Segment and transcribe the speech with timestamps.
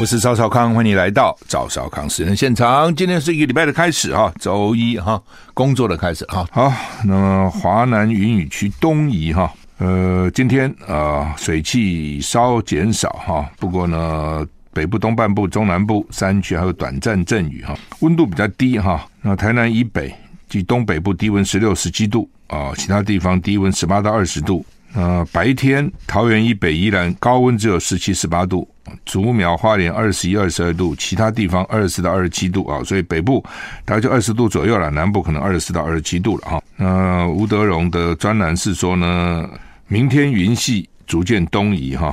[0.00, 2.94] 我是赵少康，欢迎来到赵少康私人现场。
[2.94, 5.20] 今天是一个礼拜的开始哈，周一哈，
[5.54, 6.46] 工作的开始哈。
[6.52, 6.72] 好，
[7.04, 19.04] 那么华南云雨区东移哈，呃，今天啊水汽稍减少哈，不过呢，北部东半部、中南部山区还有短暂阵雨哈，温度比较低哈。
[19.20, 20.14] 那台南以北
[20.48, 24.64] 及东北部低温十六、十七度啊，其他地方低温十八到二十度。
[24.98, 28.68] 呃，白天桃园以北依然高温只有十七、十八度，
[29.04, 33.40] 竹苗、花莲二十一、二十二度，其他地方二十到二十七度啊，所以北部
[33.84, 36.60] 大概就二十度左右了，南部可能二十四到二十七度了哈。
[36.74, 39.48] 那吴德荣的专栏是说呢，
[39.86, 42.12] 明天云系逐渐东移哈，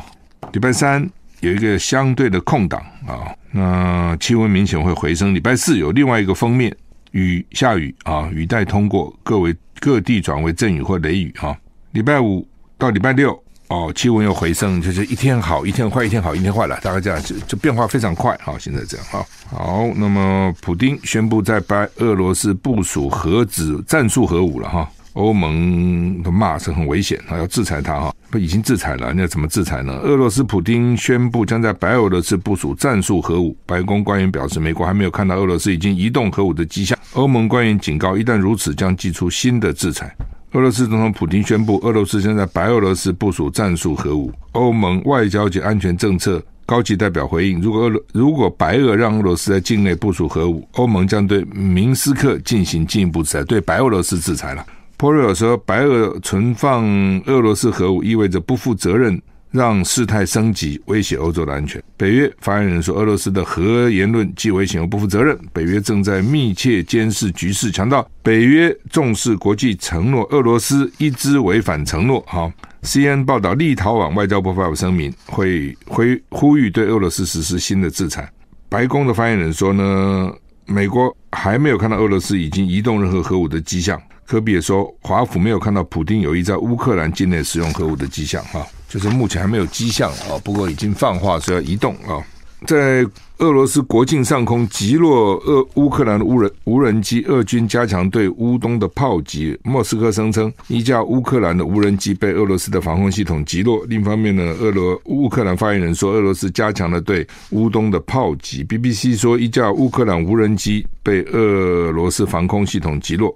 [0.53, 5.33] 礼拜三有一个相对的空档啊，那气温明显会回升。
[5.33, 6.71] 礼拜四有另外一个封面
[7.13, 11.57] 雨下雨啊，雨带通过，各为各地转为阵雨或雷雨哈。
[11.91, 12.47] 礼拜五。
[12.77, 13.37] 到礼拜六
[13.69, 18.55] 哦，气温又回升，就是一天好，一天坏，一天好，一天坏了，大概这样就就变化非常快哈。
[18.59, 29.93] 现在这样哈，好，那么普丁宣布在白俄罗斯部署核子战术核武了哈，欧盟的骂是很危险啊，要制裁他哈，不已经制裁了，那怎么制裁呢？
[30.03, 40.15] 俄罗斯普丁宣布将在白俄罗斯部署战术核武，白宫官员表示，美国还没有看到俄罗斯已经移动核武的迹象，欧盟官员警告，一旦如此，将祭出新的制裁。
[40.55, 44.31] 俄罗斯总统普京宣布，俄罗斯将在白俄罗斯部署战术核武。
[44.53, 54.65] 欧盟外交及安全政策高级代表回应：如果俄如果白俄让俄罗斯在境内部署核武，欧盟将对明斯克进行进一步制裁，对白俄罗斯制裁了。
[54.95, 56.85] 波瑞尔说，白俄存放
[57.25, 59.21] 俄罗斯核武意味着不负责任。
[59.55, 61.81] 让事态升级，威胁欧洲的安全。
[61.95, 65.37] 北约发言人说，俄罗斯的核言论既危险又不负责任。
[65.53, 72.21] 北约正在密切监视局势，强调北约重视国际承诺，俄罗斯一直违反承诺。
[72.27, 72.51] 好
[72.83, 78.29] ，CNN 报道，立陶宛外交部发表声明，会会呼吁对俄罗斯实施新的制裁。
[78.67, 80.29] 白宫的发言人说呢，
[80.65, 84.01] 美国还没有看到俄罗斯已经移动任何核武的迹象。
[84.25, 88.43] 科比也说，华府没有看到普丁有意在乌克兰境内使用核武的迹象。
[88.45, 88.65] 哈。
[88.87, 92.23] 就是目前还没有迹象啊，不过已经放话说要移动啊。
[92.65, 93.05] 在
[93.39, 99.59] 俄罗斯国境上空击落俄乌克兰无人无人机，俄军加强对乌东的炮击。
[99.63, 103.85] 莫斯科声称一架乌克兰的无人机被俄罗斯的防空系统击落。
[103.87, 108.63] 另一方面呢，俄罗乌克兰发言人说，俄罗斯加强了对乌东的炮击。
[108.63, 113.35] BBC 说，一架乌克兰无人机被俄罗斯防空系统击落，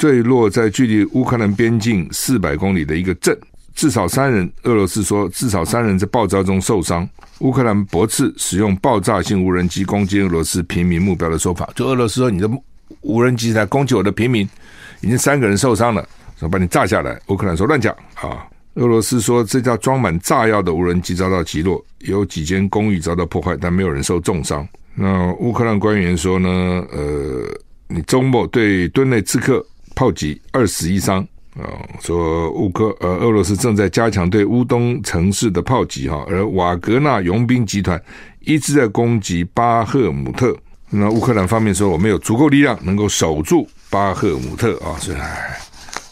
[0.00, 3.38] 坠落在距离乌克兰边境四百公里的一个镇。
[3.74, 7.06] 至少三人，俄罗斯说至少三人在爆炸中受伤。
[7.40, 12.50] 乌克兰驳斥使用爆炸性无人机攻击俄罗斯平民目标的说法，就俄罗斯说你的
[13.02, 14.48] 无人机在攻击我的平民，
[15.02, 17.20] 已经三个人受伤了，说把你炸下来。
[17.26, 18.46] 乌克兰说乱讲啊！
[18.76, 24.66] 俄罗斯说这架装满炸药的无人机遭到击落，有几间公寓遭到破坏，但没有人受重伤。
[24.94, 26.48] 那乌克兰官员说呢，
[26.90, 27.46] 呃，
[27.86, 29.64] 你周末对顿内茨克
[30.00, 31.20] 炮击二死一伤。
[31.60, 31.68] 啊，
[32.00, 38.02] 说乌克呃俄罗斯正在加强对乌东城市的炮击哈，而瓦格纳佣兵集团
[38.40, 40.56] 一直在攻击巴赫姆特。
[40.88, 44.96] 那乌克兰方面说，我们有足够力量能够守住巴赫姆特啊。
[44.98, 45.18] 所以，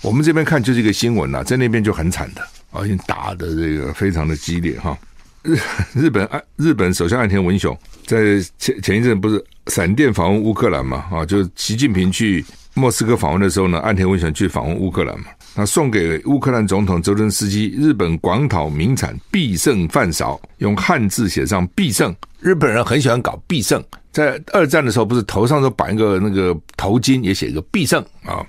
[0.02, 4.98] 我们这边看就是一个新闻呐，在那边就很惨的，而且打的这个非常的激烈哈。
[5.42, 5.56] 日
[5.94, 7.74] 日本岸日本首相岸田文雄
[8.04, 8.18] 在
[8.58, 11.06] 前前一阵不是闪电访问乌克兰嘛？
[11.10, 12.44] 啊，就是习近平去。
[12.78, 22.14] 莫斯科访问的时候呢，岸田文雄去访问乌克兰嘛，那送给乌克兰总统泽伦斯基日本广岛名产必胜饭勺，用汉字写上必胜。
[22.38, 28.46] 日本人很喜欢搞必胜，在二战的时候不是头上都绑一个那个头巾，也写一个必胜啊。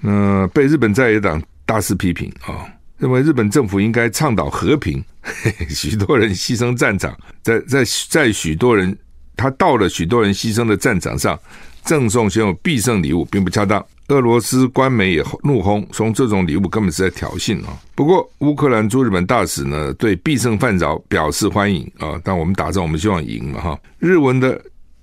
[0.00, 2.68] 那被日本在野党大肆批评啊，
[2.98, 5.02] 认为日本政府应该倡导和平。
[5.22, 8.94] 嘿嘿，许多人牺牲战场，在在在许多人
[9.34, 11.38] 他到了许多人牺牲的战场上。
[11.88, 17.80] 赠送享有必胜礼物并不恰当，俄罗斯官媒也怒轰，说这种礼物根本是在挑衅啊！
[17.94, 22.20] 不过乌克兰驻日本大使呢，对必胜饭勺表示欢迎啊！
[22.22, 23.80] 但我们打仗，我们希望赢嘛哈！
[23.98, 24.62] 日文的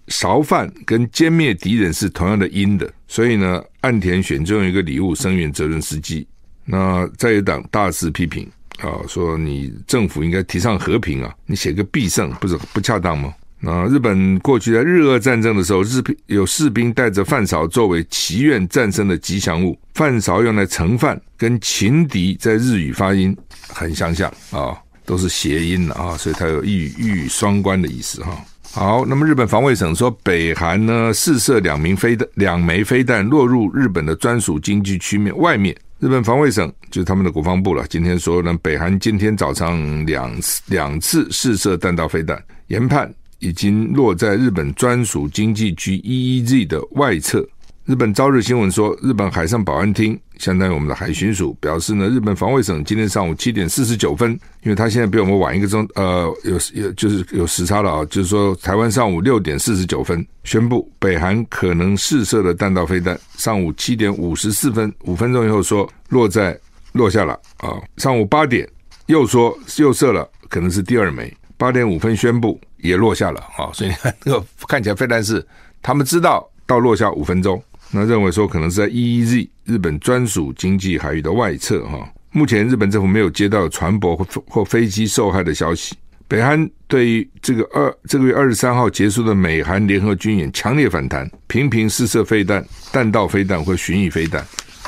[0.10, 6.28] 勺饭跟歼灭敌人是同样的音的，所以呢，岸田选中一个礼物声援泽伦斯基。
[6.66, 13.34] 那在野党大肆批评啊，说你政府应该提倡和平啊，你写个必胜不是不恰当吗？
[13.66, 19.78] 啊，日本过去在日俄战争的时候，日有士兵带着饭勺作为祈愿战胜的吉祥物。
[19.96, 23.36] 饭勺用来盛饭，跟情敌在日语发音
[23.68, 28.38] 很相像啊，都是谐音的啊，所以它有一语一语双关的意思哈。
[28.72, 35.76] 好，那么日本防卫省说，北韩呢试射两名飞弹，两枚飞弹落入日本的专属经济区面外面。
[36.00, 42.38] 日本防卫省就是他们的国防部了，今天说呢，北韩今天早上两次两次试射弹道飞弹。
[42.68, 47.48] 研判已经落在日本专属经济区 EEZ 的外侧。
[47.86, 54.32] 日本朝日新闻说，日本海上保安厅相当于我们的海巡署表示呢，日本防卫省今天上午七点四十九分，
[54.64, 66.60] 因为他现在比我们晚一个钟，呃，有有就是有时差了啊，就是说台湾上午六点四十九分宣布北韩可能试射的弹道飞弹，上午七点五十四分五分钟以后说落在
[66.94, 68.68] 落下了啊，上午八点
[69.06, 75.46] 又说又射了，可能是第二枚，八点五分宣布也落下了啊，所以你看 那个看起来飞弹是
[75.82, 77.62] 他们知道到落下五分钟。
[77.92, 85.96] 那认为说可能是在 EEZ 日本专属经济海域的外侧哈，目前日本政府没有接到船舶或或飞机受害的消息。
[86.28, 94.44] 北韩对于这个二这个月二十三号结束的美韩联合军演强烈反弹，频频试射飞弹、弹道飞弹或巡弋飞弹，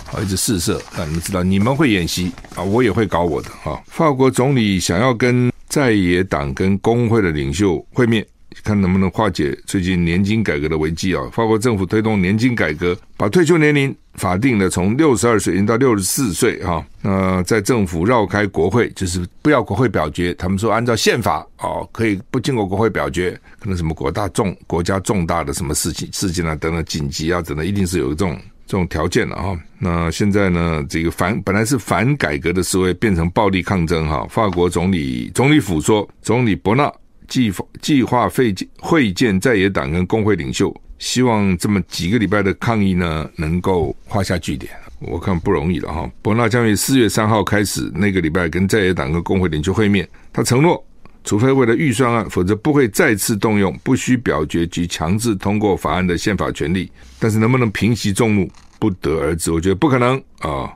[0.05, 0.81] 好一直试射。
[0.97, 3.79] 让你们知道你们会演习啊，我也会搞我的哈。
[3.85, 8.25] 法国总理想要跟在野党跟工会的领袖会面。
[8.63, 11.21] 看能不能化解最近年金改革的危机啊！
[11.31, 16.83] 法国政府推动年金改革，把退休年龄法定的从六十二岁延到六十四岁哈。
[17.03, 20.33] 那在政府绕开国会，就是不要国会表决。
[20.33, 29.59] 他们说按照宪法哦，可以不经过国会表决，可能什么国大重国家重大的什么事情事情啊等等紧急啊等等，一定是有这种这种条件了哈。
[29.79, 34.27] 那现在呢，这个反本来是反改革的示威变成暴力抗争哈。
[34.29, 36.93] 法国总理总理府说，总理伯纳。
[37.29, 44.71] 计计划会见会见在野党跟工会领袖，希望这么几个礼拜的抗议呢，能够画下句点。
[44.99, 46.09] 我看不容易了哈。
[46.21, 50.07] 伯纳将于四月三号开始那个礼拜跟在野党跟工会领袖会面。
[50.31, 50.81] 他承诺，
[51.27, 56.91] 除非为了预算案，否则不会再次动用不需表决及强制通过法案的宪法权利。
[57.19, 59.51] 但是能不能平息众怒，不得而知。
[59.51, 60.71] 我觉得不可能啊。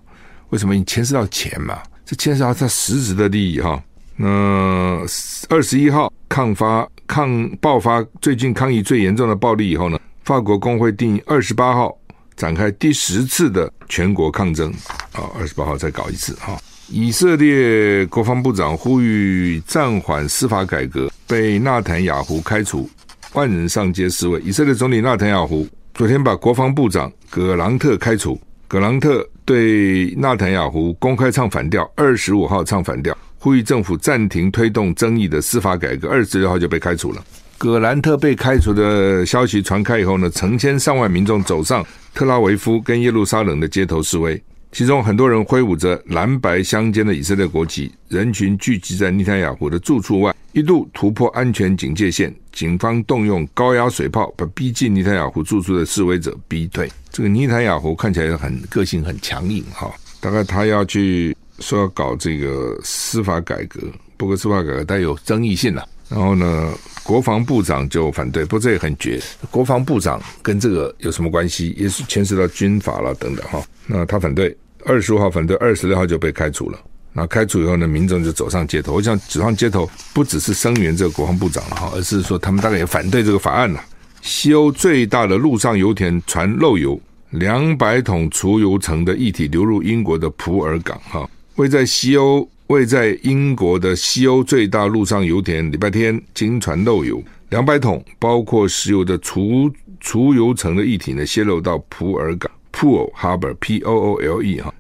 [0.50, 0.76] 为什么？
[0.76, 3.82] 你牵涉到钱嘛，这牵涉到他实质的利益哈。
[4.16, 5.02] 那
[5.50, 6.12] 二十一号。
[6.32, 11.94] 抗发抗爆发最近抗议最严重的暴力以后呢，法国工会定二十八号
[12.38, 14.72] 展开第十次的全国抗争
[15.12, 16.58] 啊，二十八号再搞一次哈。
[16.94, 22.90] 以色列国防部长呼吁暂缓司法改革，被纳坦雅胡开除，
[23.32, 24.38] 万人上街示威。
[24.42, 33.18] 以色列总理纳坦雅胡昨天把国防部长葛朗特开除，葛朗特对纳坦雅胡公开唱反调，二十五号唱反调。
[33.40, 37.24] 呼吁政府暂停推动争议的司法改革，二十六号就被开除了。
[37.58, 56.90] 葛兰特被开除的消息传开以后呢，成千上万民众走上特拉维夫跟耶路撒冷的街头示威，其中很多人挥舞着蓝白相间的以色列国旗，人群聚集在尼坦雅胡的住处外，一度突破安全警戒线，警方动用高压水炮把逼近尼坦雅胡住处的示威者逼退。
[57.12, 61.36] 这个尼坦雅胡看起来很个性很强硬哈，大概他要去。
[61.60, 63.80] 说要搞这个司法改革，
[64.22, 65.84] 不过司法改革带有争议性了。
[66.08, 66.72] 然后呢，
[67.02, 69.20] 国防部长就反对，不过这也很绝。
[69.50, 71.74] 国防部长跟这个有什么关系？
[71.76, 73.60] 也是牵涉到军法了等等哈。
[73.88, 76.78] 那他反对，二十五号反对，二十六号就被开除了。
[77.14, 78.94] 那开除以后呢，民众就走上街头。
[78.94, 83.84] 我想走上街头不只是声援这个国防部长了哈，而是说他们大概也反对这个法案了。
[84.22, 87.02] 西欧最大的陆上油田传漏油，
[87.32, 91.28] 两百桶储油层的液体流入英国的普洱港哈。
[91.56, 104.74] 位在西欧、位在英国的西欧最大陆上油田，礼拜天经传漏油两百桶，包括石油的储储油层的液体呢，泄漏到普洱港 （Pool Harbor，P O O L E） 哈，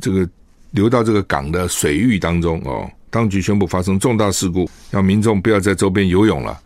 [0.00, 0.28] 这个
[0.72, 2.90] 流到这个港的水域当中哦。
[3.10, 6.60] 当局宣布发生重大事故，让民众不要在周边游泳了。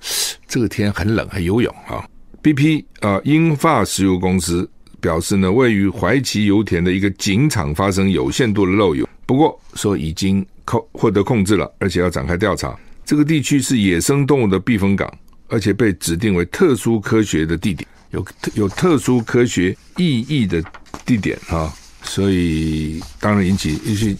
[0.49, 2.09] 这个天很冷，还游泳啊
[2.43, 4.69] ？BP 啊，英法石油公司
[4.99, 9.07] 表示呢，位于怀奇油田的一个井场发生有限度的漏油。
[9.27, 12.77] 不过说已经控获得控制了，而且要展开调查。
[13.05, 15.13] 这个地区是野生动物的避风港，
[15.49, 20.63] 而且被指定为特殊科学的地点，有有特殊科学意义的
[21.05, 21.71] 地点啊，
[22.03, 24.17] 所以当然引起一些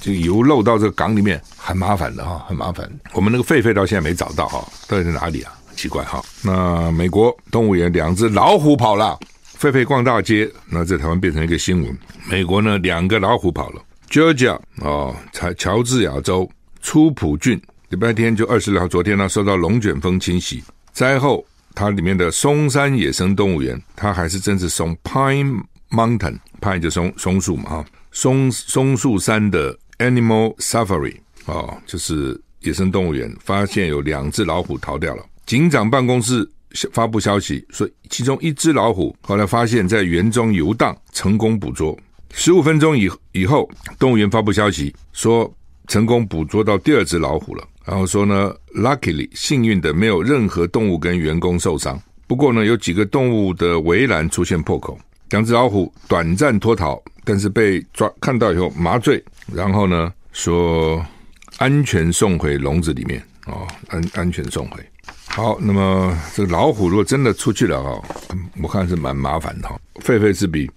[0.00, 2.90] 这个油漏到这个港里面很麻烦的哈，很麻烦。
[3.12, 5.52] 我们那个狒狒到现在没找到哈，到底在哪里啊？
[5.76, 6.20] 奇怪哈。
[6.42, 9.16] 那美国动物园两只老虎跑了，
[9.60, 11.98] 狒狒逛大街，那在台湾变成一个新闻。
[12.28, 13.80] 美国呢，两个老虎跑了。
[14.12, 16.46] Georgia 哦，乔乔治亚州
[16.82, 21.42] 初普郡礼拜天就二十号，昨天呢受到龙卷风侵袭，灾后
[21.74, 31.16] 它里面的松山野生动物园，它还是真是松 Pine Mountain，Pine 就松松树嘛哈，松松树山的 Animal Safari
[31.46, 35.24] 哦，就是野生动物园，发现有两只老虎逃掉了。
[35.46, 36.46] 警长办公室
[36.92, 41.98] 发布消息说，其中一只老虎后来发现在园中游荡，成功捕捉。
[42.34, 45.52] 十五分钟以以后，动物园发布消息说，
[45.86, 47.64] 成功捕捉到第二只老虎了。
[47.84, 52.00] 然后说呢，luckily 幸运的没有任何动物跟员工受伤。
[52.26, 54.98] 不过呢，有几个动物的围栏出现破口，
[55.30, 59.22] 两只老虎短暂脱逃，但是被抓看到以后麻醉，
[59.52, 61.04] 然后呢说
[61.58, 64.80] 安全送回笼子里面哦，安安全送回。
[65.26, 68.02] 好，那么这个老虎如果真的出去了哦，
[68.62, 69.78] 我看是蛮麻烦的哈。
[70.04, 70.70] 狒狒是比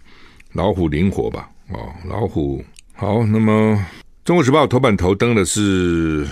[0.55, 1.49] 老虎灵活吧？
[1.69, 3.73] 哦，老虎好，那么
[4.23, 6.25] 《中国时报》头版头登的是。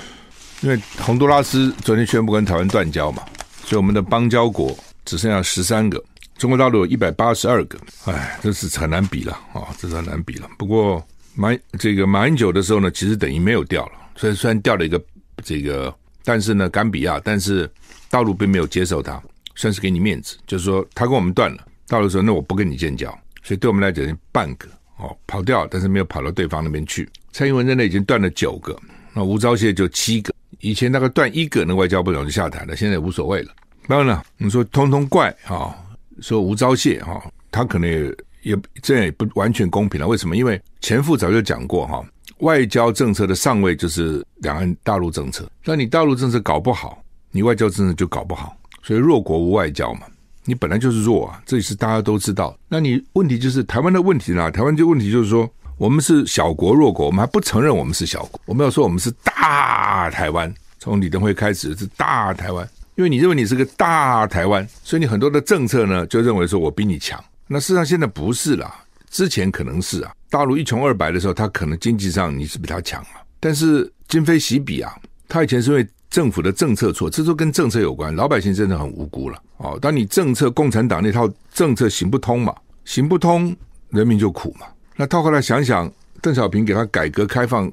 [0.62, 3.22] 因为洪都拉斯昨天宣布跟台湾断交嘛，
[3.66, 6.02] 所以我们的邦交国只剩下十三个，
[6.38, 10.50] 中国大陆有一百八十二个，哎，这是很难比了啊、哦，这是很难比了。
[10.58, 15.04] 不过马这个马英九的时候呢，其实等于没有掉了，所以虽然掉了一个
[15.44, 17.70] 这个，但是呢，甘比亚，但是
[18.10, 19.22] 大陆并没有接受他，
[19.56, 27.08] 算是给你面子，就是说他跟我们断了，大陆说那我不跟你建交，所以对我们来讲半个哦跑掉，但是没有跑到对方那边去。
[27.32, 28.76] 蔡英文在那已经断了九个，
[29.14, 30.34] 那吴钊燮就七个。
[30.60, 33.52] 以前那个断一个，那外交部长就下台了，现在也无所谓了。
[33.88, 35.76] 当然了，你说通通怪哈，
[36.22, 37.22] 说吴钊燮哈，
[37.52, 40.08] 他可能也也这样也不完全公平了。
[40.08, 40.38] 为什么？
[40.38, 42.02] 因为前夫早就讲过哈，
[42.38, 45.50] 外交政策的上位就是两岸大陆政策。
[45.66, 48.56] 那你大陆政策搞不好，你外交政策就搞不好。
[48.84, 50.02] 所以弱国无外交嘛，
[50.46, 52.58] 你本来就是弱啊，这也是大家都知道。
[52.68, 54.52] 那你问题就是台湾的问题呢？
[54.52, 55.50] 台湾这个问题就是说。
[55.80, 58.40] 我们是小国弱国，我们还不承认我们是小国。
[58.46, 67.22] 我们要说我们是大台湾，从李登辉开始是大台湾，因为你认为你是个大台湾，所以你很多的政策呢就认为说我比你强。
[67.48, 68.74] 那事实上现在不是啦，
[69.10, 73.26] 之前可能是啊，大陆一穷二白的时候，他可能经济上你是比他强啊。
[73.40, 74.96] 但是今非昔比啊，
[75.28, 79.80] 他以前是因为政府的政策错，这都跟政策有关，老百姓真的很无辜了哦。
[79.82, 82.54] 当你政策共产党那套政策行不通嘛，
[82.86, 83.56] 行不通，
[83.90, 84.68] 人民就苦嘛。
[84.96, 85.92] 那套过来想想，
[86.22, 87.72] 邓小平给他改革开放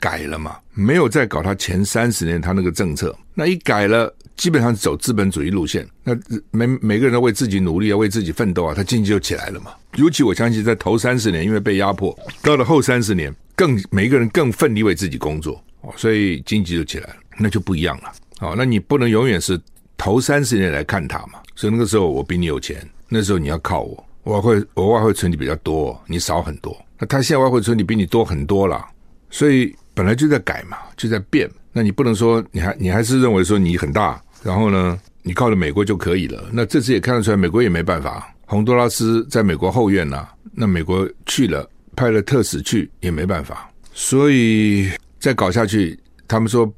[0.00, 0.56] 改了嘛？
[0.72, 3.14] 没有再搞他前三十年他那个政策。
[3.34, 5.86] 那一改了，基本上走资本主义路线。
[6.02, 6.16] 那
[6.50, 9.72] 每每个人都为自己努力啊，为自己奋斗啊，他经济就起来了嘛。
[9.96, 18.12] 尤其我相信，在头三十年因为被压迫，到了后三十年，更每个人更奋力为自己工作哦，所以经济就起来了，那就不一样了。
[18.40, 19.60] 哦，那你不能永远是
[20.02, 21.38] 头三十年来看他嘛？
[21.54, 24.04] 所以那个时候我比你有钱，那时候你要靠我。
[24.24, 26.76] 外汇我外汇存底比较多，你少很多。
[26.98, 28.84] 那他现在外汇存底比你多很多了，
[29.30, 31.48] 所以本来就在改嘛，就在变。
[31.72, 36.50] 那你不能说你还你还是认为说你很大，然后呢，你靠着美国就可以了。
[36.52, 38.28] 那这次也看得出来，美国也没办法。
[38.46, 43.70] 洪都拉斯在美国后院呢、那美国去了，派了特使去也没办法。
[43.92, 44.90] 所以
[45.20, 46.68] 再搞下去，他们说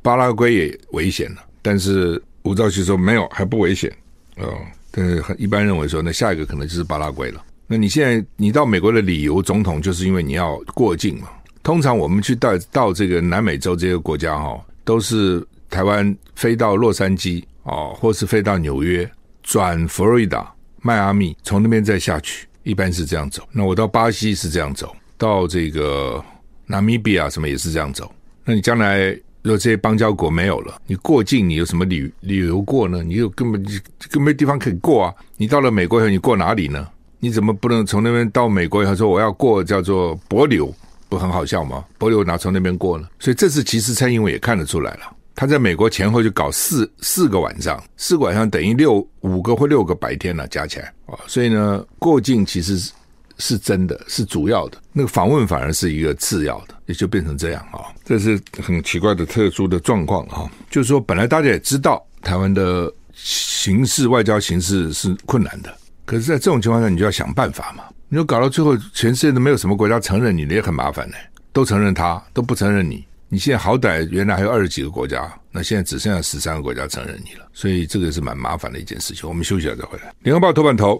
[0.00, 3.92] 巴拉圭也危险了，但是吴兆旭说没有，还不危险
[4.36, 4.54] 哦。
[4.90, 7.44] 但是很一般认为说，那下一个可能就是巴拉圭了。
[7.66, 11.28] 那你现在你到美国的理由，总统就是因为你要过境嘛。
[11.62, 19.08] 通常我们去到到这个南美洲这些国家哈，都是台湾飞到洛杉矶哦，或是飞到纽约，
[19.42, 23.46] 转佛罗里达、迈阿密，从那边再下去，一般是这样走。
[23.52, 26.24] 那我到巴西是这样走，到这个
[26.64, 28.10] 纳米比亚什么也是这样走。
[28.44, 29.14] 那你将来？
[29.42, 33.02] 如果这些邦交国没有了，你过境你有什么理理由过呢？
[33.02, 33.78] 你又根本就
[34.10, 35.14] 根本没地方可以过啊！
[35.36, 36.86] 你到了美国以后，你过哪里呢？
[37.20, 40.72] 你怎么不能从那边到美国以后说我要过叫做帛琉，
[41.08, 41.84] 不很好笑吗？
[41.98, 43.08] 帛琉哪从那边过呢？
[43.18, 45.00] 所以这次其实蔡英文也看得出来了，
[45.34, 51.18] 他在美国前后就搞四四个晚上，四个晚上等于六五个或六个白天了，加起来啊！
[51.26, 52.92] 所以呢，过境其实。
[53.38, 60.50] 是真的，是主要的，那个访问反而是一个次要的，也就变成这样啊，这是很奇怪的特殊的状况啊。
[60.70, 65.72] 就是说，本来大家也知道台湾的形势，外交形势是困难的，
[66.04, 67.84] 可是，在这种情况下，你就要想办法嘛。
[68.08, 71.16] 你说搞到最后，全世界都没有什么国家承认你，也很麻烦呢。
[71.52, 73.04] 都承认他，都不承认你。
[73.28, 79.28] 你现在好歹原来还有二十几个国家，那现在只剩下十三个国家承认你了，所以这个是蛮麻烦的一件事情。
[79.28, 80.12] 我们休息一下再回来。
[80.22, 80.98] 联合报头版头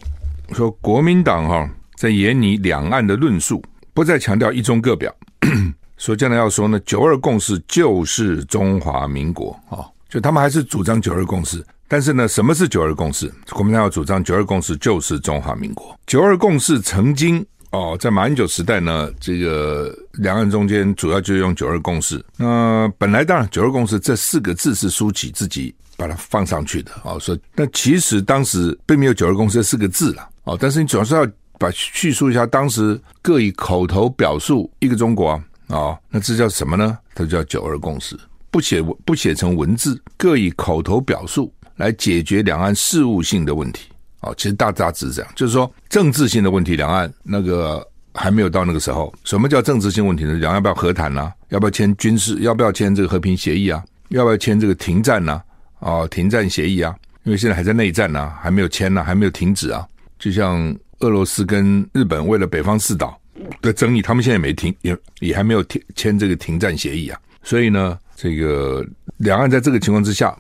[0.52, 1.68] 说，国民党哈。
[1.98, 3.60] 在研拟两岸的论述，
[3.92, 5.12] 不再强调一中各表，
[5.98, 13.28] 所以将来要说呢，九二共识就是中华民国啊，就他们还是主张九二共识，但是呢，什么是九二共识？
[13.50, 15.98] 国民党要主张九二共识就是中华民国。
[16.06, 22.24] 九二共识曾经哦，在马英九时代呢，这个两岸中间主要就用九二共识。
[22.36, 31.26] 那本来当然九二共识这四个字是苏起自己把它放上去的啊，说那其实当时并没有九二共识这四个字了哦，但是你主要是要。
[31.58, 36.96] 把叙述一下，当时各以口头表述一个中国啊，哦，那这叫什么呢？
[37.14, 38.16] 它叫九二共识，
[38.50, 43.88] 不写不写成文字，各以口头表述来解决两岸事务性的问题。
[44.20, 49.12] 哦，其实大大致是这样，就是说政治性的问题，两岸那个还没有到那个时候。
[49.24, 50.34] 什么叫政治性问题呢？
[50.34, 51.32] 两岸要不要和谈啊？
[51.50, 52.38] 要不要签军事？
[52.40, 53.82] 要不要签这个和平协议啊？
[54.08, 55.40] 要不要签这个停战呢、
[55.80, 56.06] 啊？
[56.08, 59.86] 停战协议啊，因为现在还在内战呢、还没有签呢、还没有停止啊。
[60.18, 63.20] 就像俄罗斯跟日本为了北方四岛
[63.60, 67.20] 的争议，他们现在也没停，也也还没有签签这个停战协议啊。
[67.42, 68.84] 所以呢，这个
[69.18, 70.36] 两岸在这个情况之下，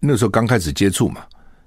[0.00, 1.22] 那时候刚开始接触嘛，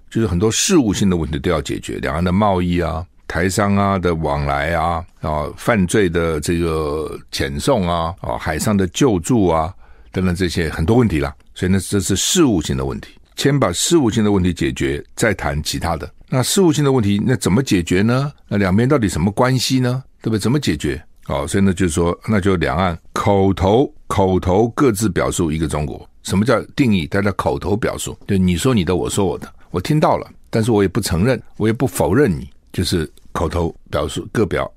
[0.10, 3.06] 就是很多事务性的问题都要解决，两岸的贸易啊。
[3.30, 9.74] 台商啊的往来啊，啊，犯罪的这个遣送啊，啊，海上的救助啊，
[10.14, 11.36] 等等这些很多问题啦。
[11.54, 16.12] 所以呢，这是事务性的问题，先把事务性的问题解决，再谈其他的。
[16.28, 18.34] 那事务性的问题，那怎么解决呢？
[18.50, 20.04] 那两边到底什么关系呢？
[20.22, 20.40] 对不对？
[20.40, 21.02] 怎么解决？
[21.28, 26.10] 哦，所以呢，就是说，那就两岸口头口头各自表述一个中国。
[26.24, 27.06] 什么叫定义？
[27.06, 32.50] 大家口头表述，对，你说你的，我说我的，我听到了，但是我也不承认，我也不否认你。
[32.74, 34.70] 就是口头表述各表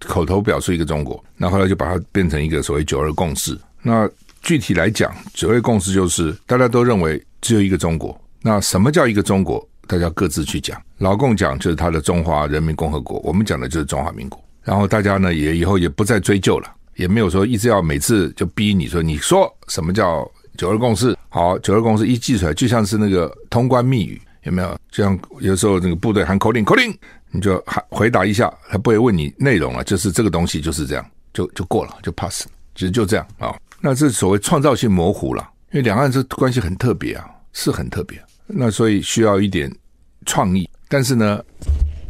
[0.00, 3.58] 口头表述一个中国，那后来就把它变成一个所谓九二共识。
[3.82, 4.08] 那
[4.42, 8.18] 具体来讲，九二共识就是大家都认为只有一个中国。
[8.42, 9.66] 那什么叫一个中国？
[9.86, 10.80] 大家各自去讲。
[10.98, 14.42] 老共讲就是他的中华人民共和国，我们讲的就是中华民国。
[14.62, 21.16] 然后大家呢也以后也不再追究了，也没有说一直要每次就逼你说，你说什么叫九二共识？
[21.28, 24.78] 好，九二共识一记出来，就像是那个通关密语，有没有？
[24.90, 26.94] 就像有时候那个部队喊口令，口令。
[27.30, 31.04] 你就喊回答一下，他不会问你内容了，就是这个东西就是这样，
[31.34, 33.54] 就就过了，就 pass，其实就这样啊。
[33.80, 35.42] 那这所谓创造性模糊了，
[35.72, 38.20] 因为两岸这关系很特别啊，是很特别。
[38.46, 39.70] 那所以需要一点
[40.26, 41.42] 创意，但是呢，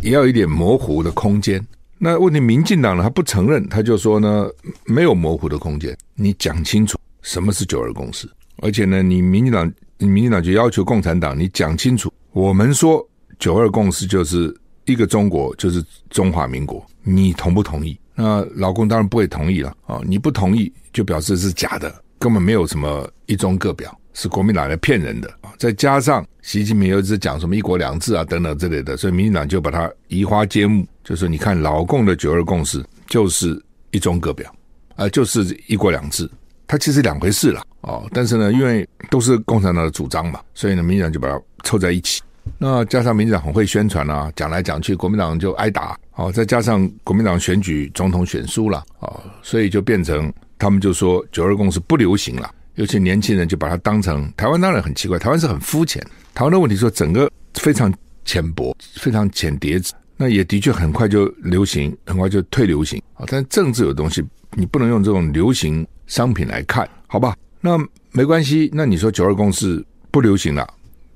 [0.01, 1.65] 也要一点模糊的空间。
[1.99, 4.49] 那问题，民进党呢，他不承认，他就说呢，
[4.87, 5.97] 没有模糊的空间。
[6.15, 13.07] 你讲清楚什么是九二共识，而且呢，你民进党，你民进党就要求共产党，你讲清楚，我们说
[13.39, 14.57] 九二共识就是。
[14.89, 17.95] 一个中国就是中华民国，你同不同意？
[18.21, 20.01] 那老共当然不会同意了啊！
[20.05, 25.55] 你不同意，就表示是假的，根本没有什么一中各表，是国民党来骗人的啊！
[25.57, 34.53] 再加上习近平又一直讲什么一国两制啊等等之类的，所以民进党就把它移花接木，就说你看老共的九二共识就是一中各表，
[34.97, 36.29] 啊，就是一国两制，
[36.67, 38.05] 它其实两回事了哦。
[38.13, 42.21] 但是呢，因为都是共产党的主张嘛，所以呢，民进党就把它凑在一起。
[42.59, 45.97] 那加上民进党很会宣传啊，讲来讲去，国民党就挨打。
[46.19, 52.53] 哦，再加上国民党选举总统选输了，哦，所以就变成他们就说九二共识不流行了。
[52.75, 56.05] 尤其年轻人就把它当成台湾，当然很奇怪，台湾是很肤浅。
[56.35, 57.93] 台湾的问题说整个非常
[58.25, 59.95] 浅薄，非常浅碟子。
[60.17, 63.25] 那也的确很快就流行，很快就退流行啊。
[63.29, 64.21] 但政治有东西，
[64.57, 67.37] 你不能用这种流行商品来看，好吧？
[67.61, 67.79] 那
[68.11, 68.69] 没关系。
[68.73, 70.69] 那你说九二共识不流行了，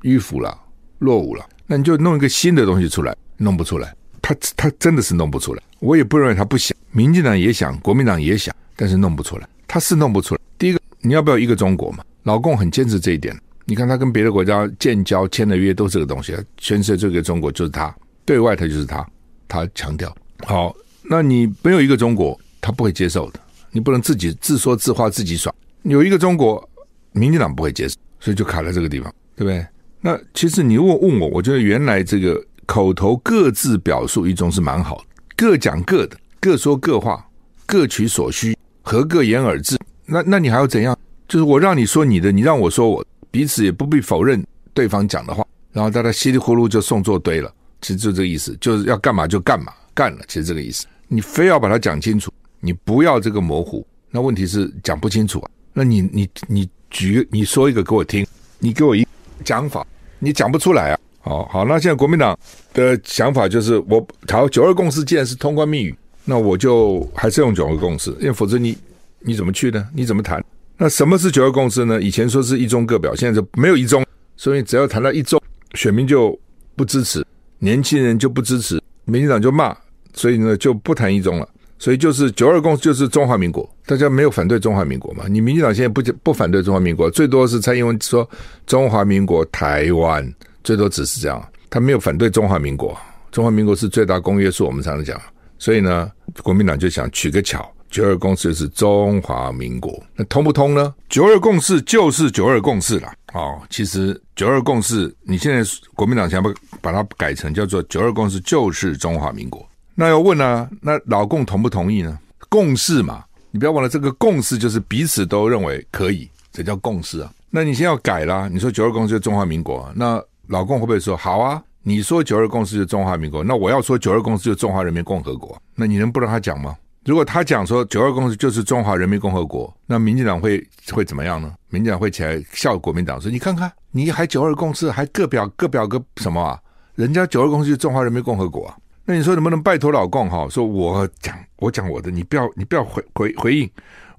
[0.03, 0.57] 迂腐了。
[1.01, 5.63] 落伍了，那你就弄一个新的东西出来，弄不出来，他他真的是弄不出来。
[5.81, 10.41] 我也不认为他不想，民进党也想，国民党也想，但是弄不出来，他是弄不出来。
[10.57, 12.05] 第一个，你要不要一个中国嘛？
[12.23, 13.37] 老共很坚持这一点。
[13.65, 19.07] 你看他跟别的国家建交签的约都是这个东西，宣示这个中国就是他，对外他就是他，
[19.49, 20.15] 他强调。
[20.45, 23.41] 好，那你没有一个中国，他不会接受的。
[23.71, 25.53] 你不能自己自说自话自己爽。
[25.83, 26.69] 有一个中国，
[27.13, 29.67] 民进党不会接受，所以就卡在这个地方，对不对？
[30.01, 35.05] 那其实你如果问我，我觉得原来这个口头各自表述一种是蛮好的，
[35.37, 37.27] 各讲各的，各说各话，
[37.67, 39.79] 各取所需，合各言而至。
[40.07, 40.97] 那那你还要怎样？
[41.29, 44.45] 就是我让你说你的，你让我说我，彼此也不必否认
[44.75, 47.53] 对方讲的话，然后大家稀里糊涂就送作堆了。
[47.81, 50.19] 其实就这个意思，就是要干嘛就干嘛，干了。
[50.29, 53.85] 其实这个意思，你非要把它讲清楚，你不要这个模糊。
[54.11, 55.51] 那问题是讲不清楚啊。
[55.73, 58.27] 那你你你举你说一个给我听，
[58.59, 59.07] 你给我一
[59.45, 59.87] 讲法。
[60.25, 60.99] 你讲不出来啊！
[61.23, 62.37] 好好，那现在国民党
[62.75, 68.77] 的想法就是，我好九二共识既然是通关密语，那我就还是用九二共识，因为否则你
[69.21, 69.87] 你怎么去呢？
[69.95, 70.45] 你怎么谈？
[70.77, 72.03] 那什么是九二共识呢？
[72.03, 74.05] 以前说是一中各表，现在就没有一中，
[74.37, 75.41] 所以只要谈到一中，
[75.75, 76.37] 选民就
[76.75, 77.25] 不支持，
[77.61, 79.77] 年轻人就不支持，民进党就骂，
[80.15, 81.49] 所以呢就不谈一中了。
[81.79, 85.25] 所以就是九二共识就是中华民国，大家没有反对中华民国嘛？
[85.29, 88.29] 你民进党现在不不反对中华民国，最多是蔡英文说
[88.67, 90.33] 中华民国台湾，
[90.63, 92.97] 最多只是这样，他没有反对中华民国。
[93.31, 95.21] 中华民国是最大公约数，我们常常讲。
[95.59, 96.11] 所以呢，
[96.43, 100.95] 国民党就想取个巧，九二共识是中华民国，那通不通呢？
[101.09, 103.13] 九二共识就是九二共识了。
[103.33, 105.63] 哦，其实九二共识，你现在
[105.95, 109.67] 国民党想把把它改成叫做九二共识就是中华民国。
[109.95, 110.71] 那要问呢、啊？
[110.81, 112.19] 那老共同不同意呢？
[112.49, 117.33] 共识嘛，你不要忘了，这个共识就是彼此都认为可以，这叫共识啊。
[117.51, 121.63] 那你先要改啦，你说九二共识是中华民国，那老共会不会说好啊？
[121.83, 126.77] 你说九二共识是中华民国，那我要说九二共识是中华人民共和国，那你能不让他讲吗？
[127.07, 130.63] 如果他讲说九二共识就是中华人民共和国，那民进党会
[130.93, 131.55] 会怎么样呢？
[131.71, 136.61] 民进党会起来笑国民党说：“你看看，你还九二共识，还各表各表个什么啊？
[136.97, 138.77] 人家九二共识就中华人民共和国啊！
[139.07, 140.47] 那你说能不能拜托老共哈？
[140.51, 143.69] 说我讲我讲我的，你不要你不要回回回应。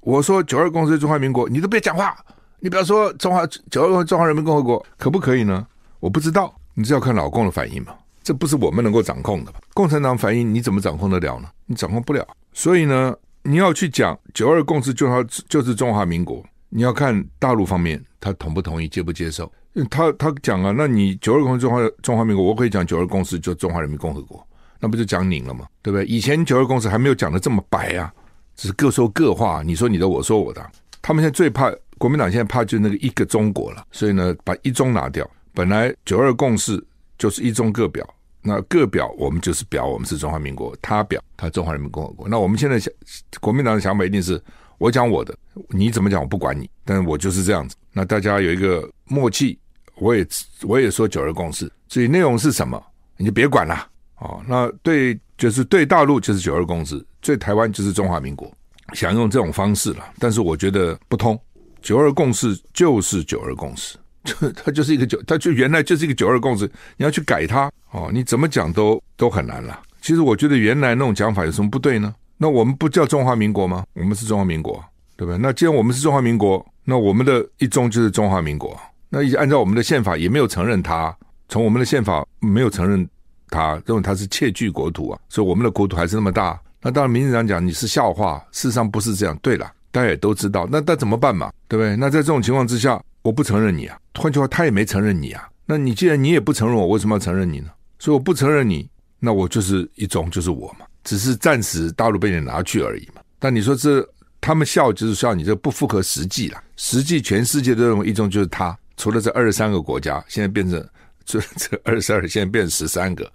[0.01, 2.17] 我说九二共识是中华民国，你都别讲话，
[2.59, 5.67] 你不要说中华九二共中华人民共和国，可不可以呢？
[6.03, 7.95] 我不知道，你只要看老共的反应嘛。
[8.21, 9.61] 这不是我们能够掌控的吧？
[9.73, 11.47] 共产党反应你怎么掌控得了呢？
[11.65, 19.49] 你掌控不了。”所以呢，你要去讲九二共识就他就是中华民国，你要看大陆方面他同不同意、接不接受。
[19.89, 24.45] 他他讲啊，那你九二共识中华中华民国，我可以讲九二共识就中华人民共和国，
[24.81, 25.65] 那不就讲拧了吗？
[25.81, 26.05] 对不对？
[26.05, 28.13] 以前九二共识还没有讲的这么白啊，
[28.57, 30.61] 只是各说各话，你说你的，我说我的。
[31.01, 35.25] 他们现在最怕国民党现在怕就那个一个中国了，所以呢，把一中拿掉。
[35.53, 36.83] 本来九二共识
[37.17, 38.07] 就是一中各表。
[38.45, 42.27] 那各表我们就是表我们是中华民国，他表他中华人民共和国。
[42.27, 42.93] 那我们现在想，
[43.39, 44.41] 国民党的想法一定是
[44.79, 45.33] 我讲我的，
[45.69, 47.77] 你怎么讲我不管你，但是我就是这样子。
[47.93, 49.57] 那大家有一个默契，
[49.95, 50.27] 我也
[50.63, 52.83] 我也说九二共识，至于内容是什么，
[53.15, 53.87] 你就别管了
[54.17, 54.43] 哦。
[54.45, 58.51] 那对就是对大陆就是九二共识，对台湾就是中华民国，
[58.91, 61.39] 想用这种方式了，但是我觉得不通。
[61.81, 63.97] 九二共识就是九二共识。
[64.23, 66.65] 就 它就是一个九，它就原来就是一个九二共识，
[66.97, 69.79] 你要去改它哦，你怎么讲都都很难了。
[70.01, 72.13] 其实我觉得原来那种讲法有什么不对呢？
[72.37, 73.85] 那我们不叫中华民国吗？
[73.93, 74.83] 我们是中华民国，
[75.15, 75.37] 对不对？
[75.37, 78.77] 那既然我们是中华民国，那我们的一中就是中华民国。
[79.09, 81.15] 那按照我们的宪法也没有承认它，
[81.47, 83.07] 从我们的宪法没有承认
[83.49, 86.59] 它，认为它是窃据国土啊，所以我们的国土还是那么大。
[86.81, 89.37] 那当然，民进党讲你是笑话，事实上不是这样。
[89.41, 91.51] 对了，大家也都知道，那那怎么办嘛？
[91.67, 91.95] 对不对？
[91.95, 93.01] 那在这种情况之下。
[93.23, 95.49] 我不承认你啊，换句话，他也没承认你啊。
[95.65, 97.69] 那你既然你也不承认我，为什么要承认你呢？
[97.97, 100.85] 所以我不承认你，那我就是一中，就是我嘛。
[101.05, 103.21] 只是暂时大陆被你拿去而已嘛。
[103.39, 104.07] 但你说这
[104.41, 106.61] 他们笑就是笑你这不符合实际了。
[106.75, 110.85] 实际全世界都认为一中就是他，除了这二十三个国家，现在变成
[111.23, 113.31] 这 这二十二，现在变成十三个。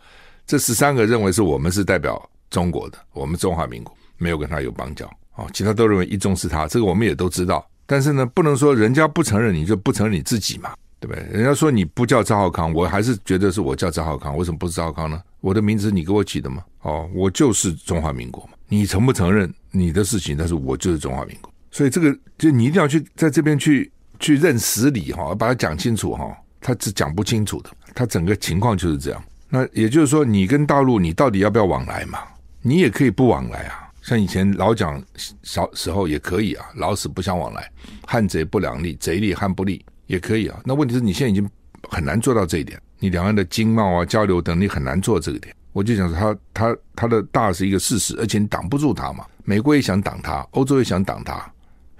[0.46, 7.66] 这十三个认为是我们是代表中国的，我们中华民国没有跟他有邦交哦，其他都认为一中是他，这个我们也都知道。
[7.88, 11.24] 但是呢，不能说人家不承认你就不承认你自己嘛，对不对？
[11.32, 15.18] 人家说你不叫赵浩康，我还是觉得是我叫赵浩康，为什么不是赵浩康呢？
[15.40, 16.62] 我的名字你给我起的吗？
[16.82, 18.50] 哦，我就是中华民国嘛。
[18.68, 21.50] 你承不承认你的事情，但是我就是中华民国。
[21.70, 26.30] 所以这个就你一定要去在这边去去认实理哈，把它讲清楚哈。
[26.60, 29.24] 他是讲不清楚的，他整个情况就是这样。
[29.48, 32.18] 那也就是说，你跟大陆你到底要不要往来嘛？
[32.60, 33.87] 你也可以不往来啊。
[34.08, 35.04] 像以前老讲
[35.42, 37.70] 小时候也可以啊，老死不相往来，
[38.06, 40.58] 汉贼不两立，贼立汉不立也可以啊。
[40.64, 41.46] 那问题是你现在已经
[41.90, 45.54] 很难做到这一点，你两岸的经贸啊交流等，你很难做这个点。
[45.74, 49.26] 我就想说他他他的大是一个事实，而且你挡不住他嘛。
[49.44, 51.46] 美国也想挡他，欧洲也想挡他，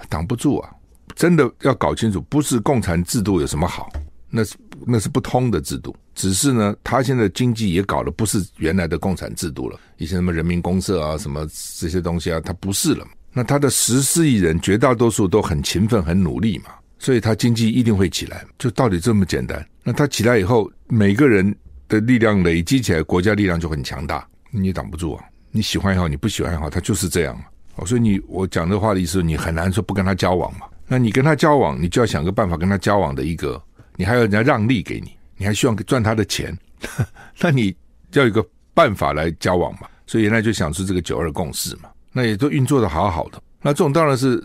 [0.09, 0.71] 挡不住啊。
[1.15, 3.93] 真的要搞清楚，不是共产制度有什么好。
[4.31, 4.55] 那是
[4.87, 11.47] 那是不通的制度，只是呢，他现在经济也搞的不是原来的共产制度了，以前什么人民公社啊，什么
[11.79, 13.07] 这些东西啊，他不是了。
[13.33, 19.65] 那他的十四亿人绝大多数都很勤奋、很努力嘛，所以他经济一定会起来，就道理这么简单。
[19.85, 21.55] 那他起来以后，每个人
[21.89, 25.25] 的力量累积起来，国家力量就很强大，你挡不住啊。
[25.53, 27.45] 你喜欢也好，你不喜欢也好，他就是这样嘛。
[27.77, 30.67] 哦，所以你我讲这话的意思，你很难说不跟他交往嘛。
[30.87, 33.63] 那你跟他交往，你就要想个办法跟他交往的一个。
[33.99, 36.57] 你还要人家让利给你，你还希望赚他的钱，
[37.41, 37.75] 那你
[38.13, 39.89] 要有个办法来交往嘛。
[40.07, 43.43] 所以原来就想出这个九二共识嘛，那也都运作的好好的。
[43.61, 44.41] 那这种当然是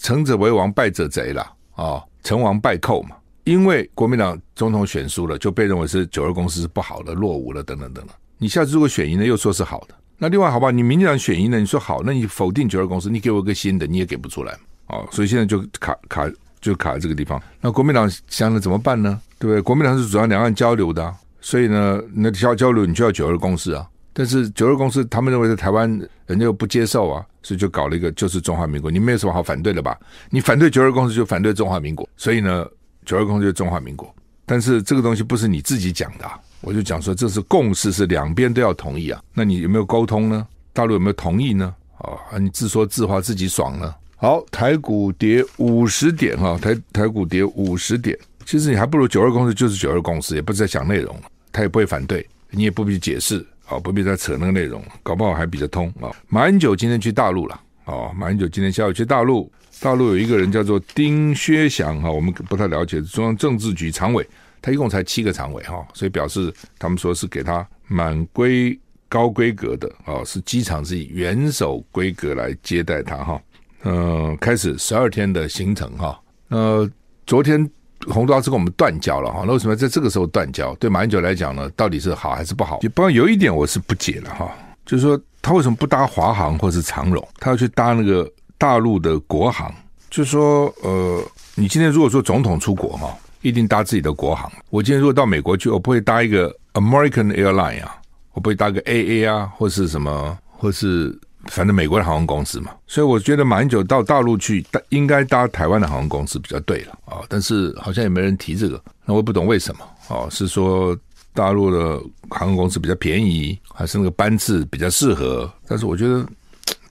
[0.00, 1.42] 成者为王，败者贼了
[1.76, 3.16] 啊、哦，成王败寇嘛。
[3.44, 8.14] 因为国民党总统选输了，就被认为是九二共识是不好的、落伍了等等等等。
[8.38, 9.94] 你下次如果选赢了，又说是好的。
[10.18, 15.06] 那另外好吧，你民进党选赢了，你说好，那你否定九二共识，你给我个新的，你也给不出来哦。
[15.12, 16.28] 所以现在就卡卡。
[16.66, 19.20] 就卡在这个地方，那国民党想着怎么办呢？
[19.38, 19.60] 对不对？
[19.60, 23.86] 国民党是主张两岸交流的，所以呢，那交交流你就要九二共识啊。
[24.12, 25.88] 但是九二共识，他们认为在台湾
[26.26, 28.90] 人家又不接受啊，所以就搞了一个就是中华民国。
[28.90, 29.96] 你没有什么好反对的吧？
[30.30, 32.66] 你反对九二共识就反对中华民国，所以呢，
[33.04, 34.12] 九二共识就是中华民国。
[34.44, 36.24] 但是这个东西不是你自己讲的，
[36.62, 39.22] 我就讲说这是共识，是两边都要同意啊。
[39.34, 40.46] 那你有没有沟通呢？
[40.72, 41.74] 大陆有没有同意呢？
[41.98, 43.94] 啊，你自说自话自己爽呢？
[44.18, 56.10] 好，台股跌五十点哈，台台股跌五十点，其实你还不如九二共识就是九二共识，也不再讲内容了，他也不会反对，你也不必解释，啊，不必再扯那个内容，搞不好还比较通啊。
[56.28, 64.26] 马英九今天去大陆了，哦，马英九今天下午去大陆，大陆有一个人叫做丁薛祥哈，我们不太了解，中央政治局常委，
[64.62, 68.76] 他一共才七个常委哈，所以表示他们说是给他满规
[69.10, 73.40] 高规格的啊，是机场是以元首规格来接待他哈。
[73.88, 76.20] 嗯，开始十二天的行程哈。
[76.48, 76.90] 呃，
[77.24, 77.70] 昨天
[78.08, 79.44] 洪都拉斯跟我们断交了哈。
[79.46, 80.74] 那为什么在这个时候断交？
[80.74, 82.80] 对马英九来讲呢，到底是好还是不好？
[82.80, 84.52] 不过有一点我是不解了哈，
[84.84, 89.72] 就是说他为什么不搭华航或是长荣，他要去搭那个大陆的国航？
[90.10, 91.22] 就是说，呃，
[91.54, 94.50] 你今天如果说总统出国哈，一定搭自己的国航。
[94.70, 97.96] 我今天如果到美国去，我不会搭一个 American Airline 啊，
[98.32, 101.16] 我不会搭个 AA 啊，或是什么，或是。
[101.48, 107.18] 反正美国的航空公司嘛，所以我觉得马英九到大陆去，应该搭台湾的航空公司比较对了啊。
[107.28, 110.28] 但是好像也没人提这个，那我也不懂为什么哦？
[110.30, 110.96] 是说
[111.32, 115.50] 大陆的航空公司比较便宜，还是那个班次比较适合？
[115.66, 116.26] 但是我觉得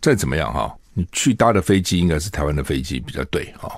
[0.01, 3.69] 再怎么样哈，你去搭的飞机应该是台湾的飞机比较对啊。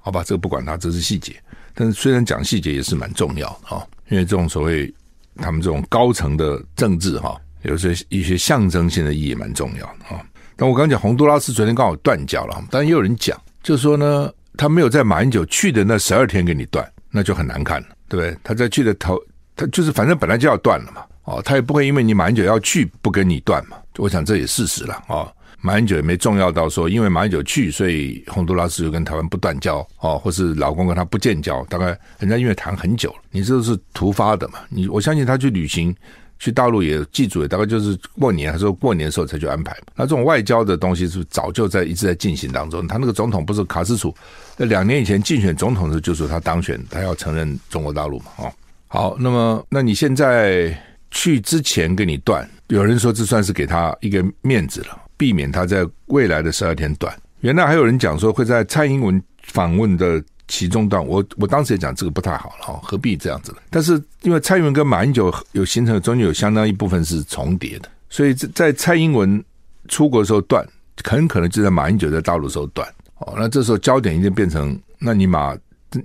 [0.00, 1.34] 好吧，这个不管它，这是细节。
[1.74, 4.92] 但是虽然讲细节也是蛮重要的啊，因为这种所谓
[5.36, 7.40] 他们这种高层的政治哈。
[7.64, 10.22] 有些一些象征性的意义蛮重要的啊。
[10.56, 18.38] 但我刚讲洪都拉斯昨天刚好断交了，但也有人讲，就是说呢，他没有在马英九去的那十二天给你断，那就很难看了，对不对？
[18.44, 19.20] 他在去的头，
[19.56, 23.76] 他就是反正本来就要断了嘛，哦，他也不会因为你马英九要去不跟你断嘛。
[23.96, 25.26] 我想这也事实了啊。
[25.60, 31.64] 马英九也没重要到说，因为马英九去，所以洪都拉斯就跟台湾不断交哦，或是老公跟他不建交。
[31.64, 34.60] 大概人家因为谈很久了，你这是突发的嘛？
[34.68, 35.92] 你我相信他去旅行。
[36.38, 39.76] 去大陆也记住，也大概就是过年还是过年的时候才去安排。
[39.94, 42.86] 那这种外交的东西是不是早就在一直在进行当中？
[42.86, 44.14] 他那个总统不是卡斯楚，
[44.56, 48.26] 在两年以前竞选总统的时候就说他当选，他要承认中国大陆嘛？
[48.38, 48.52] 哦，
[48.88, 50.76] 好，那么那你现在
[51.10, 57.14] 去之前跟你断，有人说这算是给他一个面子了，避免他在未来的十二天断。
[57.40, 60.22] 原来还有人讲说会在蔡英文访问的。
[60.46, 63.58] 其中段，我我当时也讲这个不太好了，何必这样子呢？
[63.70, 69.42] 但是因为蔡英文跟马英九有形成中间有相当一部分是重叠的，所以在蔡英文
[69.88, 70.62] 出国的时候断，
[71.02, 72.86] 很可能就在马英九在大陆的时候断。
[73.20, 75.56] 哦，那这时候焦点一定变成，那你马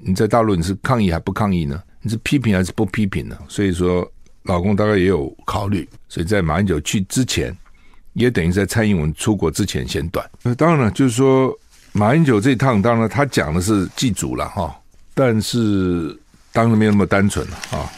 [0.03, 1.83] 你在大陆你是抗议还不抗议呢？
[2.01, 3.37] 你是批评还是不批评呢？
[3.49, 4.09] 所以说，
[4.43, 7.53] 老公大概也有考虑，所以在马英九去之前，
[8.13, 10.25] 也等于在蔡英文出国之前先断。
[10.41, 11.53] 那当然了，就是说。
[11.91, 14.75] 马英九这一趟，当然他讲的是祭祖了哈，
[15.13, 16.17] 但是
[16.51, 17.91] 当然没有那么单纯了啊，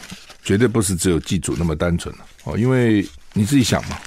[0.43, 3.97] 绝对不是只有祭祖那么单纯了哦，因为你自己想嘛，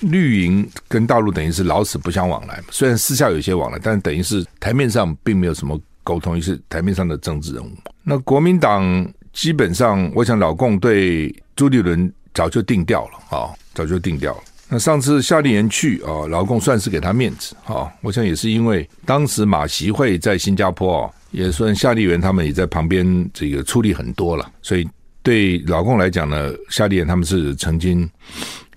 [0.00, 7.70] 绿营跟大陆等于是老死不相往来嘛，虽然私下有些往来，但等于是台面上并没有什么沟通，也是台面上的政治人物。
[8.02, 8.84] 那国民党
[9.32, 14.40] 基本上，我想老共对朱立伦早就定调了啊，早就定调了。
[14.68, 17.88] 那上次夏立言去啊，老共算是给他面子啊。
[18.00, 24.88] 我想也是因为当时马习会在新加坡啊，也算夏立言他们也在旁边这个出力很多了，所以
[25.22, 28.08] 对老共来讲呢，夏立言他们是曾经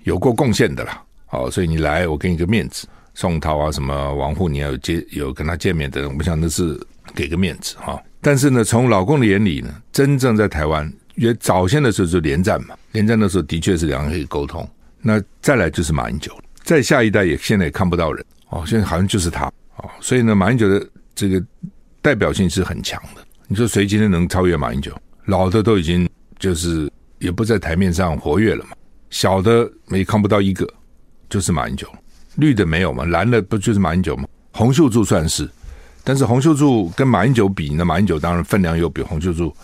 [0.04, 1.02] 有过贡献的啦。
[1.26, 6.80] 好，所以你来，我给你个面子，宋涛啊，什么王沪，你要有接有跟他见面的人，我想那是
[7.14, 8.00] 给个面子哈。
[8.20, 14.68] 但是呢，从老共的眼里呢，真正在台湾，也早先的时候就连战嘛，连战的时候的确是两个人可以沟通。
[15.02, 21.42] 那再来就是马英九，再下一代也现在也看不到人哦，现在好像就是他哦，所以呢，马英九的这个
[22.02, 23.22] 代表性是很强的。
[23.48, 24.96] 你说谁今天能超越马英九？
[25.24, 26.08] 老的都已经
[26.38, 28.70] 就是也不在台面上活跃了嘛，
[29.10, 30.68] 小的也看不到一个，
[31.28, 31.88] 就是马英九。
[32.36, 34.28] 绿的没有嘛，蓝的不就是马英九吗？
[34.52, 35.48] 洪秀柱算是，
[36.04, 39.54] 但是洪秀柱跟马英九比，那马英九当然分量又比洪秀柱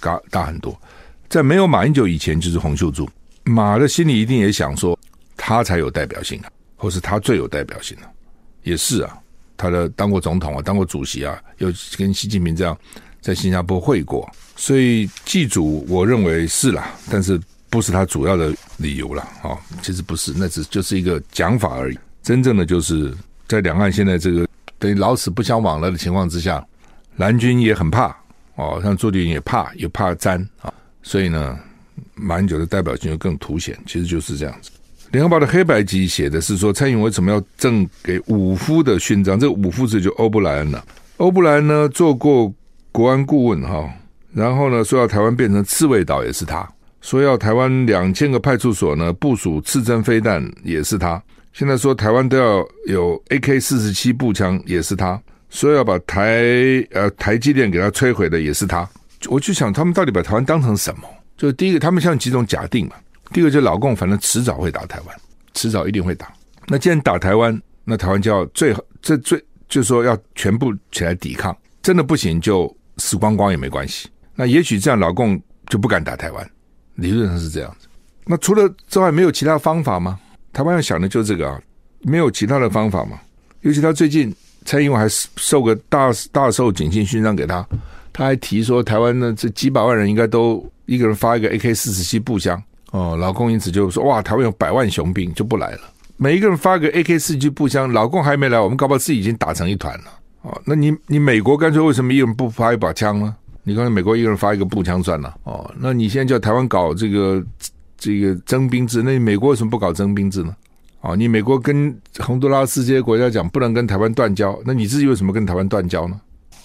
[0.00, 0.78] 大大很多。
[1.28, 3.08] 在没有马英九以前，就是洪秀柱。
[3.44, 4.98] 马的心里一定也想说，
[5.36, 8.08] 他才有代表性啊，或是他最有代表性啊，
[8.62, 9.18] 也是啊，
[9.56, 12.76] 他的当过总统啊，当过主席啊，又跟习近平这样
[13.20, 14.26] 在新加坡会过，
[14.56, 21.98] 所以祭祖我认为是啦，但是不是他主要的理由了啊，其实不是，那只就是一个讲法而已。
[22.22, 23.14] 真正的就是
[23.46, 26.66] 在两岸现在这个等于老死不相往来的情况之下，
[27.16, 28.16] 蓝军也很怕
[28.54, 31.58] 哦，像朱立伦也怕，也怕沾啊，所以呢。
[32.14, 34.70] 马英九的代表性就更凸显，其实就是这样子。
[35.12, 39.38] 联合报的黑白集写的是说，蔡英文为什么要赠给五夫的勋章？
[39.38, 40.84] 这个五夫是就欧布莱恩了。
[41.18, 42.52] 欧布莱恩呢做过
[42.90, 43.88] 国安顾问哈，
[44.32, 46.68] 然后呢说要台湾变成刺猬岛也是他，
[47.00, 56.42] 说要台湾两千个派出所呢部署刺针飞弹也是他，现在说台湾都要有 AK 四十七步枪也是他，说要把台
[56.90, 58.88] 呃台积电给他摧毁的也是他。
[59.28, 61.02] 我就想他们到底把台湾当成什么？
[61.36, 62.94] 就第一个，他们像几种假定嘛。
[63.32, 65.16] 第一个，就老共反正迟早会打台湾，
[65.54, 66.32] 迟早一定会打。
[66.68, 71.56] 那既然打台湾，那台湾就要最这最就是说要全部起来抵抗。
[71.82, 74.08] 真的不行，就死光光也没关系。
[74.34, 76.50] 那也许这样，老共就不敢打台湾。
[76.94, 77.88] 理论上是这样子。
[78.24, 80.18] 那除了之外，没有其他方法吗？
[80.52, 81.60] 台湾要想的就是这个啊，
[82.02, 83.20] 没有其他的方法嘛。
[83.62, 87.66] 尤其他最近蔡英文还受个大大受锦星勋章给他，
[88.14, 95.80] 他还提说台湾的这几百万人应该都一个人发一个 AK 四十七步枪哦，老共因此就说哇，台湾有百万雄兵就不来了。
[96.16, 100.04] 每一个人发个 AK 四十七步枪，老共还没来，我们搞不好自己已经打成一团了
[100.42, 100.62] 哦。
[100.64, 103.34] 那你你美国干脆为什么一个人不发一把枪呢？
[103.64, 105.68] 你刚才美国一个人发一个步枪算了哦。
[105.76, 107.44] 那你现在叫台湾搞这个
[107.98, 110.54] 这个征兵制，那你美国为什么不搞征兵制呢？
[111.00, 116.20] 哦，你美国跟洪都拉斯这些国家讲不能跟台湾断交，那你自己为什么跟台湾断交呢？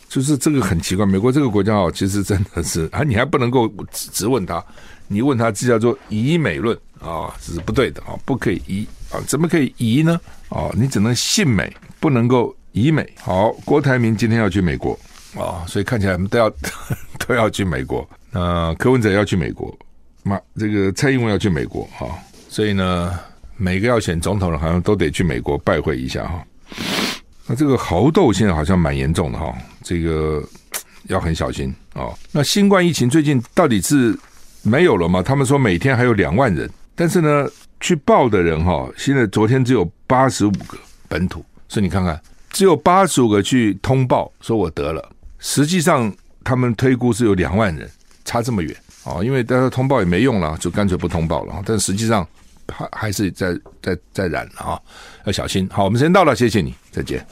[0.09, 1.05] 就是这个很奇怪。
[1.05, 4.61] 美国这个国家哦，其实真的是啊，你还不能够质问他，
[5.07, 8.85] 你问他这叫做以美论啊，这是不对的啊，不可以疑。
[9.11, 10.19] 啊，怎么可以疑呢？
[10.49, 13.07] 哦，你只能信美，不能够以美。
[13.19, 14.99] 好，郭台铭今天要去美国
[15.35, 16.47] 啊、所以看起来我们都要
[17.27, 18.07] 都要去美国。
[18.31, 19.75] 那、柯文哲要去美国，
[20.21, 22.07] 那这个蔡英文要去美国哈、
[22.49, 23.19] 所以呢，
[23.57, 26.45] 每个要选总统的，好像都得去美国拜会一下哈、
[27.49, 30.41] 那这个猴痘现在好像蛮严重的哈、哦，这个
[31.07, 32.15] 要很小心哦。
[32.31, 34.15] 那新冠疫情最近到底是
[34.61, 35.21] 没有了吗？
[35.21, 37.49] 他们说每天还有两万人，但是呢？
[37.81, 47.89] 去报的人哈，现在昨天只有八十五个本土，所以你看看，只有八十五个去通报说我得了，实际上他们推估是有两万人，
[48.25, 49.23] 差这么远啊！
[49.23, 51.63] 因为大家通报也没用了，就干脆不通报了。
[51.65, 52.27] 但实际上
[52.67, 54.77] 还还是在在在染啊，
[55.23, 55.65] 要小心。
[55.71, 57.25] 好，我们时间到了，谢谢你，再见。